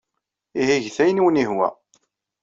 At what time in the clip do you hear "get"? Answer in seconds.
0.83-0.97